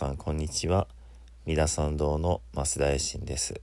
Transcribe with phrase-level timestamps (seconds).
[0.00, 0.86] さんこんにちは。
[1.44, 3.60] 三田参道の増田衛進です、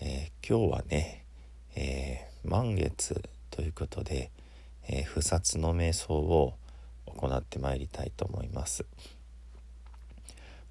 [0.00, 1.26] えー今日はね、
[1.76, 4.30] えー満月ということで、
[4.88, 6.54] えー不殺の瞑想を
[7.04, 8.86] 行ってまいりたいと思います。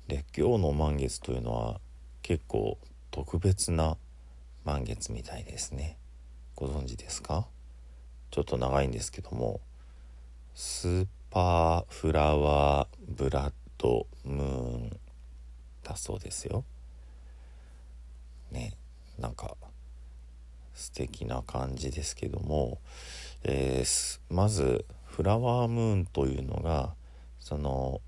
[0.07, 1.79] で今日の満月というのは
[2.23, 2.79] 結構
[3.11, 3.97] 特別な
[4.65, 5.95] 満月みたいですね。
[6.55, 7.45] ご存知ですか？
[8.31, 9.61] ちょっと長いんですけども
[10.55, 14.99] スーパーフラワーブラッドムーン
[15.83, 16.63] だそうですよ。
[18.49, 18.77] ね
[19.19, 19.57] なんか
[20.73, 22.79] 素敵な感じですけども、
[23.43, 26.95] えーまずフラワームーンというのが
[27.39, 28.01] その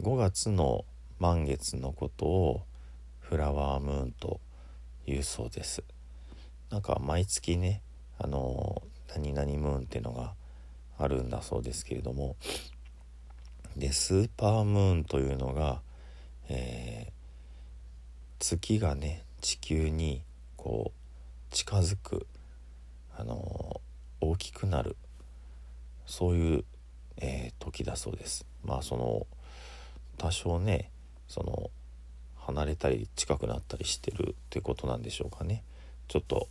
[0.00, 0.86] 5月の
[1.20, 2.62] 満月のことを
[3.20, 4.40] フラワームーンと
[5.06, 5.84] いうそうです。
[6.70, 7.82] なんか毎月ね
[8.18, 8.82] あの
[9.14, 10.32] 何々ムーンっていうのが
[10.98, 12.36] あるんだそうですけれども
[13.76, 15.80] でスーパームーンというのが、
[16.48, 17.12] えー
[18.38, 20.22] 月がね地球に
[20.56, 22.26] こう近づく
[23.16, 23.80] あの
[24.20, 24.96] 大きくなる
[26.06, 26.64] そういう、
[27.18, 28.44] えー時だそうです。
[28.64, 29.26] まあその
[30.18, 30.90] 多少ね
[31.28, 31.70] その
[32.36, 35.62] 離れたり近くなったりしてるってことなんでしょうかね。
[36.08, 36.48] ちょっと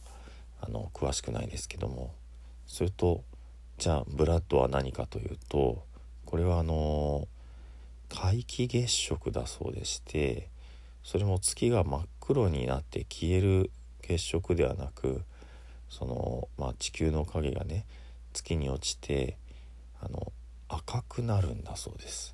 [0.61, 2.13] あの詳しくないですけども。
[2.67, 3.21] それと
[3.77, 5.83] じゃあブラッドは何かというと
[6.31, 7.27] これはあの
[8.07, 10.47] 皆既月食だそうでして
[11.03, 13.69] それも月が真っ黒になって消える
[14.01, 15.23] 月食ではなく
[15.89, 17.85] その、まあ、地球の影がね
[18.31, 19.35] 月に落ちて
[20.01, 20.31] あの
[20.69, 22.33] 赤くなるんだそうです。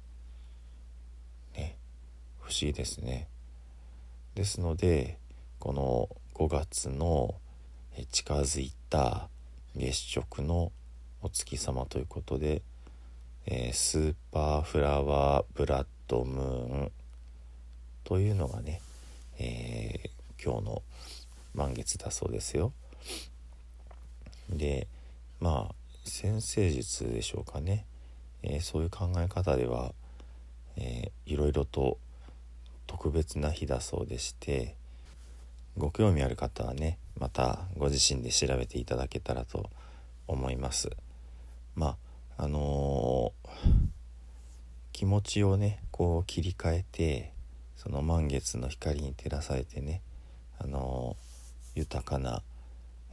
[1.56, 1.75] ね
[2.40, 3.28] 不思議ですね。
[4.36, 5.18] ですので
[5.57, 7.34] この5月の
[8.12, 9.28] 近づいた
[9.75, 10.72] 月食の
[11.24, 12.62] お月様ということで、
[13.50, 16.91] えースーパーフラワーブラッドムーン
[18.03, 18.81] というのがね、
[19.40, 20.09] えー
[20.44, 20.84] 今日の
[21.56, 22.74] 満月だそうですよ。
[24.50, 24.88] で
[25.40, 27.86] まあ先生術でしょうかね、
[28.44, 29.94] えーそういう考え方では、
[30.75, 31.97] えーいろいろと
[32.86, 34.75] 特別な日だそうでして
[35.78, 39.69] ご興味ある方はねまたご自身で調べていただけたらと
[40.27, 40.89] 思います。
[41.75, 41.98] まあ
[42.39, 43.33] あの
[44.92, 47.33] 気持ちをねこう切り替えて
[47.75, 50.01] その満月の光に照らされてね
[50.59, 51.15] あの
[51.75, 52.42] 豊かな、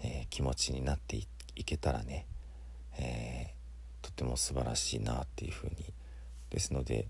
[0.02, 1.26] えー気持ちになってい
[1.64, 2.26] けたらね、
[2.98, 5.92] えーとても素晴らしいなっていうふうに。
[6.50, 7.08] ですので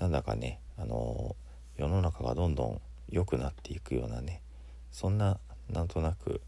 [0.00, 1.36] なんだかねあの
[1.76, 4.42] 世の中がどんどん良くなっていくようなね
[4.90, 5.38] そんな
[5.68, 6.40] なんとなく、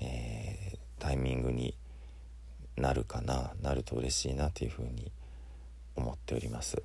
[0.00, 1.76] えータイミングに
[2.76, 5.12] なるかななると嬉しいなというふうに
[5.98, 6.82] 思っております。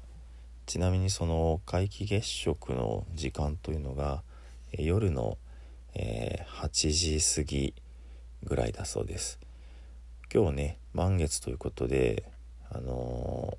[0.65, 4.23] ちなみにその皆既月食の時間というのが
[4.71, 5.37] 夜の、
[5.93, 7.73] えー8時過ぎ
[8.43, 9.39] ぐらいだそうです。
[10.33, 12.23] 今日ね満月ということで
[12.71, 13.57] あの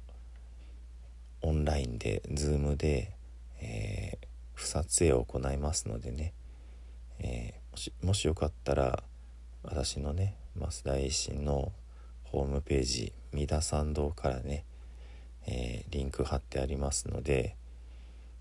[1.43, 3.13] ーオンラインで Zoom で、
[3.61, 6.33] えー不撮影を行いますのでね、
[7.19, 9.03] えーもしもしよかったら
[9.63, 11.73] 私のね増田衛進の
[12.25, 14.65] ホームページ三田参道からね、
[15.47, 17.57] えー、リンク貼ってありますので、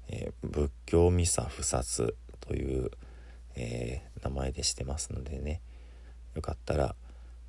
[0.08, 2.92] えー、仏教ミサ不殺という、
[3.56, 5.62] えー、名前でしてますのでね
[6.36, 6.96] よかったら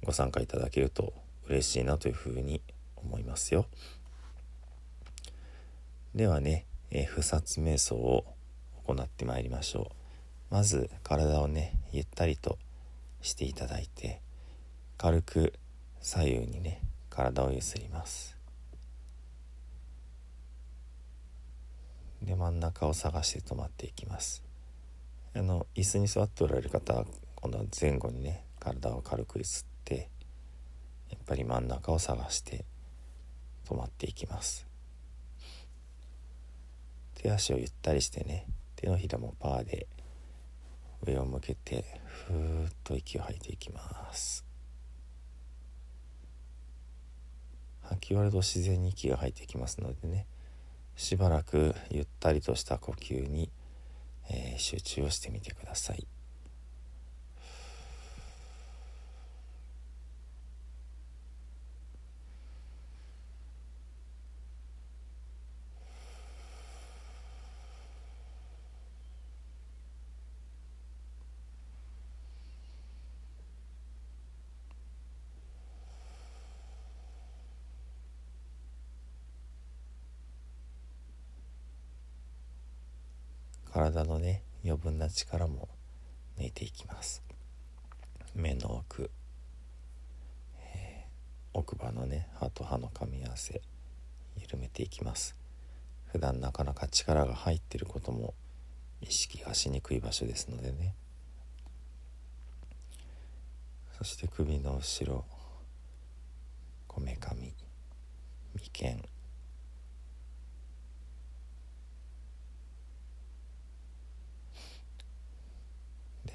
[0.02, 1.12] ご参加いただけると
[1.48, 2.62] 嬉しいなというふうに
[2.96, 3.66] 思いますよ。
[6.14, 8.24] ではね、えー、不殺瞑想を
[8.86, 10.54] 行ってまいりましょう。
[10.54, 12.58] まず体をねゆったりと
[13.22, 14.20] していただいて
[14.96, 15.54] 軽く
[16.00, 16.80] 左右にね
[17.10, 18.36] 体をゆすります
[22.24, 24.42] で真ん中を探して止まっていきます。
[25.34, 27.04] あの椅子に座っておられる方は
[27.36, 30.08] 今度は前後にね体を軽くゆすって
[31.10, 32.64] やっぱり真ん中を探して
[33.68, 34.66] 止まっていきます。
[37.14, 39.86] 手足をゆったりしてね手のひらもパーで
[41.06, 44.44] 上を向けてふーっと息を吐いていきます。
[47.82, 50.26] 吐き終わると自然に息が入ってきますのでね
[50.96, 53.50] しばらくゆったりとした呼吸に、
[54.30, 56.06] えー、集中をしてみてください。
[83.74, 85.68] 体のね余分な力も
[86.38, 87.24] 抜いていきます。
[88.32, 89.10] 目の奥、
[90.60, 93.60] えー、奥歯のね歯と歯の噛み合わせ
[94.40, 95.34] 緩めていきます。
[96.06, 98.34] 普段なかなか力が入ってることも
[99.00, 100.94] 意識がしにくい場所ですのでね。
[103.98, 105.24] そして首の後ろ。
[106.86, 107.52] こめかみ。
[108.54, 109.13] 眉間。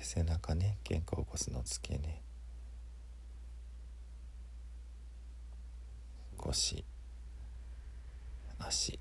[0.02, 2.22] 背中ね肩甲骨の付け根。
[6.38, 6.86] 腰。
[8.58, 9.00] 足。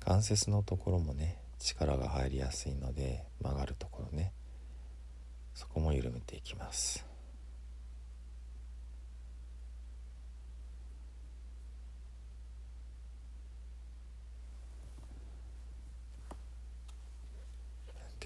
[0.00, 4.32] 関節のところもね力が入りやすいので曲がるところね。
[5.54, 7.07] そこも緩めていきます。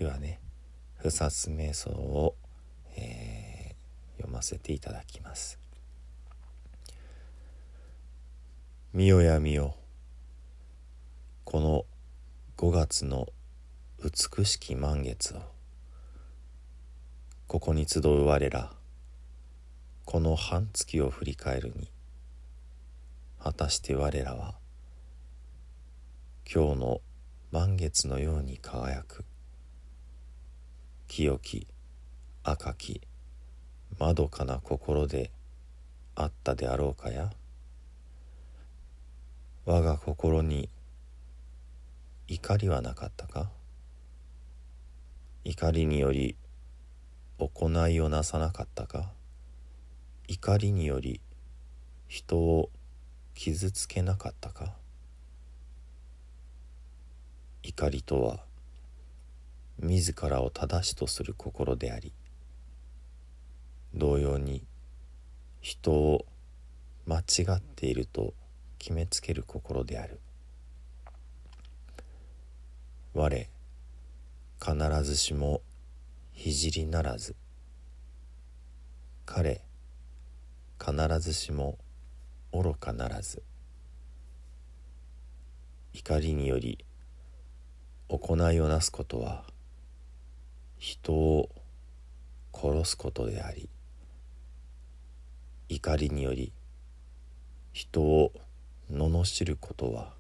[0.03, 0.41] ではね
[0.97, 2.35] 不殺瞑想を、
[2.97, 5.61] えー、読ませていただきます。
[8.93, 9.77] 見よや見よ。
[11.45, 11.85] この
[12.57, 13.29] 5月の
[14.03, 15.43] 美しき満月を
[17.47, 18.73] ここに集う我ら
[20.05, 21.93] この半月を振り返るに
[23.39, 24.57] 果たして我らは
[26.53, 27.01] 今日の
[27.53, 29.25] 満月のように輝く。
[31.15, 31.67] 清き
[32.43, 33.03] 赤き
[33.99, 35.31] まどかな心で
[36.15, 37.31] あったであろうかや？
[39.67, 40.71] 我が心に
[42.29, 43.51] 怒りはなかったか？
[45.45, 46.35] 怒りにより
[47.39, 49.13] 行いをなさなかったか？
[50.29, 51.21] 怒りにより
[52.09, 52.71] 人を
[53.35, 54.73] 傷つけなかったか？
[57.63, 58.51] 怒りとは
[59.83, 62.13] 自らを正しとする心であり
[63.95, 64.65] 同様に
[65.61, 66.25] 人を
[67.07, 67.23] 間違
[67.57, 68.33] っていると
[68.79, 70.19] 決めつける心である。
[73.15, 73.49] 我
[74.61, 75.61] 必ずしも
[76.35, 77.37] 聖ならず。
[79.27, 79.63] 彼
[80.81, 81.79] 必ずしも
[82.53, 83.43] 愚かならず。
[85.93, 86.85] 怒りにより
[88.09, 89.45] 行いをなすことは
[90.93, 91.49] 人を
[92.55, 93.71] 殺すことであり
[95.71, 96.53] 怒りにより
[97.73, 98.31] 人を
[98.93, 100.13] 罵ることは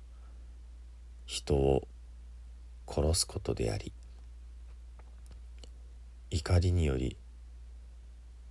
[1.26, 1.86] 人を
[2.88, 3.92] 殺すことであり
[6.30, 7.18] 怒りにより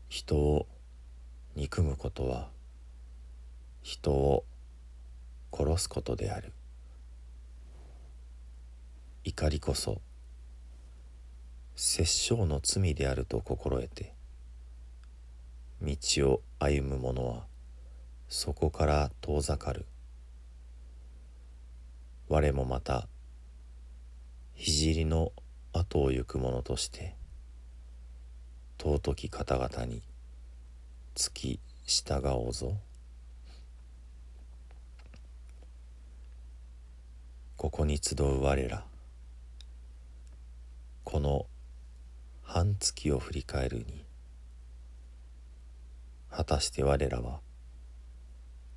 [0.07, 0.67] 人を
[1.55, 2.49] 憎むことは
[3.81, 4.43] 人を
[5.51, 6.53] 殺すことである。
[9.23, 10.01] 怒りこそ
[11.83, 14.13] 殺生の罪であると心得て
[15.81, 15.95] 道
[16.29, 17.45] を歩む者は
[18.29, 19.87] そこから遠ざかる。
[22.29, 23.07] 我もまた
[24.55, 25.31] 聖の
[25.73, 27.15] 後を行く者として
[28.79, 30.03] 尊き方々に
[31.15, 32.75] つき従おうぞ。
[37.57, 38.85] ここに集う我ら
[41.03, 41.47] この
[42.53, 44.03] 半月を振り返るに
[46.29, 47.39] 果たして我らは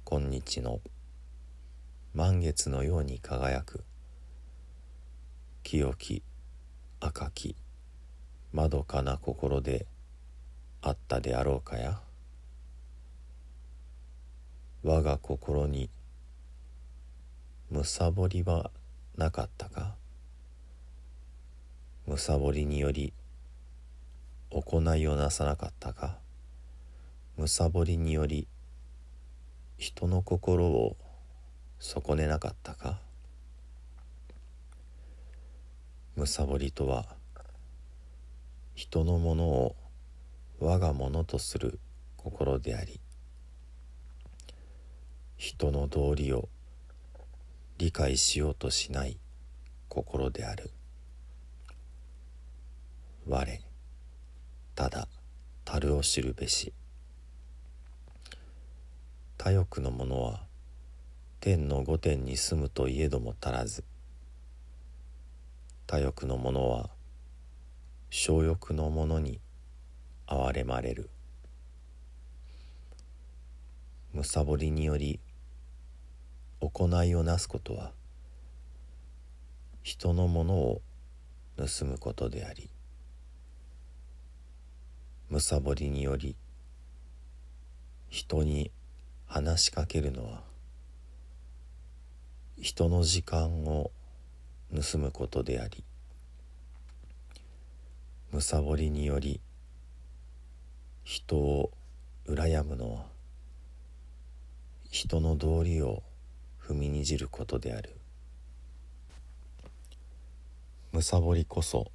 [0.05, 0.79] 今日の
[2.15, 3.83] 満月のように輝く
[5.65, 6.23] 清き
[7.01, 7.57] 赤き
[8.53, 9.89] まどかな心で
[10.81, 12.01] あったであろうかや。
[14.85, 15.91] 我が心に
[17.73, 18.71] むさぼりは
[19.17, 19.97] なかったか。
[22.07, 23.13] むさぼりにより
[24.55, 26.17] 行いをなさなかったか？
[27.37, 28.47] むさぼりにより
[29.79, 30.97] 人の心を
[31.81, 33.01] 損ねなかったか？
[36.15, 37.05] むさぼりとは
[38.77, 39.75] 人のものを
[40.61, 41.81] 我がものとする
[42.17, 43.01] 心であり
[45.37, 46.49] 人の道理を
[47.79, 49.19] 理解しようとしない
[49.89, 50.71] 心である。
[53.27, 53.74] 我。
[54.75, 55.07] ただ
[55.65, 56.73] 樽を知るべし。
[59.39, 60.41] 他欲の者は
[61.41, 63.85] 天の御殿に住むといえども足らず。
[65.87, 66.91] 他欲の者は
[68.11, 69.41] 小欲の者に
[70.27, 71.11] 憐れまれる。
[74.13, 75.21] むさぼりにより
[76.61, 77.93] 行いをなすことは
[79.83, 80.83] 人のものを
[81.57, 82.71] 盗むことであり
[85.35, 86.37] むさぼりにより
[88.09, 88.71] 人に
[89.27, 90.43] 話しかけるのは
[92.57, 93.91] 人の時間を
[94.73, 95.83] 盗むことであり
[98.31, 99.41] むさぼりにより
[101.03, 101.73] 人を
[102.29, 103.07] 羨むのは
[104.89, 106.05] 人の道理を
[106.63, 107.97] 踏みにじることである。
[110.93, 111.91] むさぼりこそ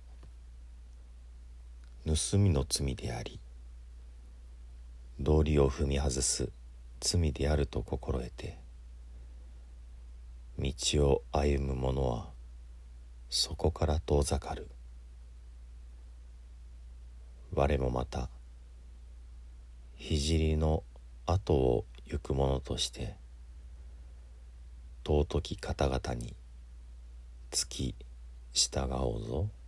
[2.15, 3.39] 盗みの罪であり
[5.19, 6.49] 道理を踏み外す
[6.99, 8.57] 罪であると心得て
[10.57, 10.73] 道
[11.07, 12.29] を歩む者は
[13.29, 14.67] そこから遠ざかる。
[17.53, 18.29] 我もまた
[19.99, 20.83] 聖の
[21.27, 23.15] 後を行く者として
[25.05, 26.35] 尊き方々に
[27.51, 27.93] つき
[28.51, 29.58] 従おうぞ。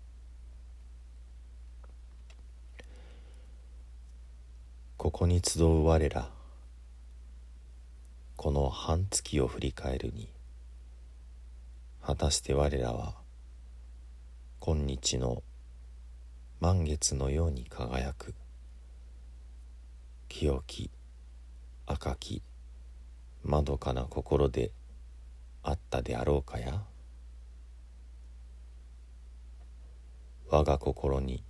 [5.01, 6.29] ここに集う我ら
[8.35, 10.29] この半月を振り返るに
[12.05, 13.15] 果たして我らは
[14.59, 15.41] 今日の
[16.59, 18.35] 満月のように輝く
[20.29, 20.91] 清き
[21.87, 22.43] 赤き
[23.43, 24.69] まどかな心で
[25.63, 26.83] あったであろうかや？
[30.47, 31.43] 我が心に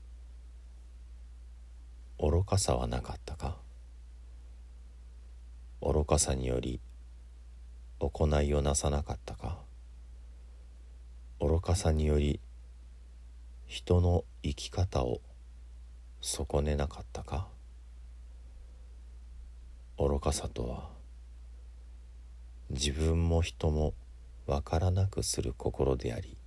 [2.23, 3.57] 愚かさはなかったか？
[5.81, 6.79] 愚かさにより
[7.97, 9.57] 行いをなさなかったか？
[11.39, 12.39] 愚かさにより
[13.65, 15.19] 人の生き方を
[16.21, 17.47] 損ねなかったか？
[19.97, 20.89] 愚かさとは
[22.69, 23.95] 自分も人も
[24.45, 26.37] わからなくする心であり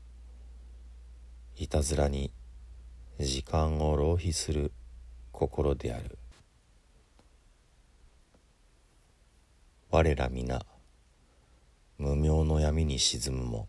[1.57, 2.33] いたずらに
[3.19, 4.71] 時間を浪費する
[5.35, 6.17] 心である。
[9.91, 10.65] 我ら皆
[11.99, 13.69] 無明の闇に沈むも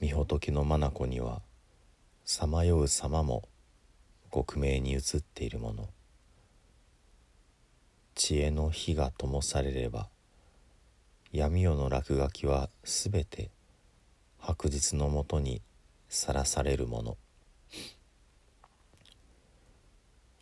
[0.00, 1.42] 御仏の眼には
[2.24, 3.48] さまよう様も
[4.30, 5.88] 克明に映っているもの。
[8.14, 10.08] 知恵の火が灯されれば
[11.32, 13.50] 闇夜の落書きはすべて
[14.38, 15.62] 白日のもとに
[16.08, 17.16] さらされるもの。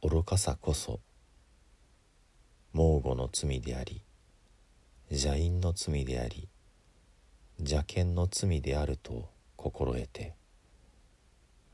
[0.00, 1.00] 愚かさこそ
[2.72, 4.04] 猛虎の罪であり
[5.10, 6.48] 邪因の罪であり
[7.58, 10.34] 邪見の罪であると心得て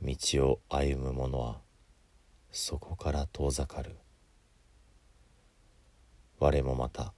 [0.01, 0.17] 道
[0.49, 1.61] を歩む者は
[2.51, 3.97] そこから遠ざかる。
[6.39, 7.13] 我もまた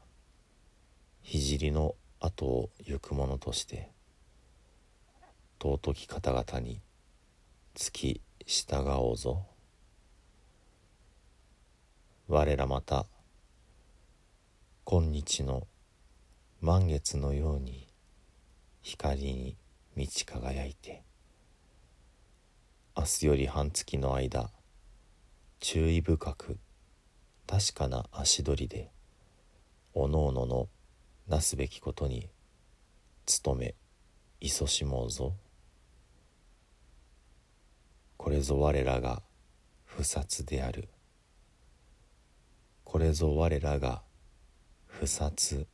[1.22, 3.90] 聖の後を行く者として
[5.62, 6.80] 尊き方々に
[7.74, 9.46] 付き従おうぞ。
[12.28, 13.06] 我らまた
[14.82, 15.68] 今日の
[16.60, 17.86] 満月のように
[18.82, 19.56] 光に
[19.94, 21.04] 満ち輝いて
[22.96, 24.50] 明日より半月の間
[25.60, 26.58] 注意深く
[27.46, 28.90] 確かな足取りで
[29.94, 30.68] おのおのの
[31.28, 32.28] なすべきことに
[33.44, 33.76] 努め
[34.40, 35.32] 勤しもうぞ。
[38.16, 39.22] これぞ我らが
[39.84, 40.88] 不殺である。
[42.96, 44.00] これぞ我らが
[44.86, 45.66] 不殺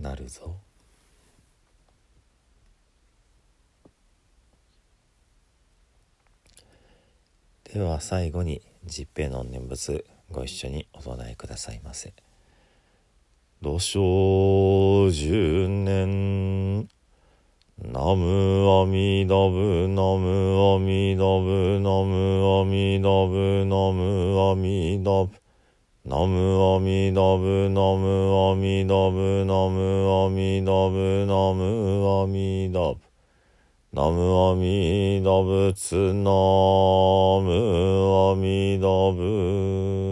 [0.00, 0.54] なるぞ。
[7.64, 12.14] では最後に十平の念仏ご一緒にお唱えくださいませ。
[13.60, 16.88] 土生十年。
[17.82, 25.43] ナムアミダブナムアミダブナムアミダブナムアミダブ。
[26.06, 33.00] ナムアミダブナムアミダブナムアミダブナムアミダブ
[33.90, 36.30] ナムアミダブツナ
[37.40, 37.48] ム
[38.32, 40.03] アミダブ